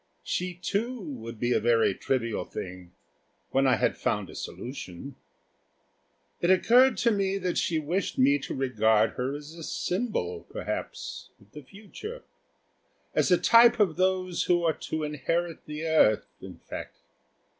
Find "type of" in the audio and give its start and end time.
13.37-13.95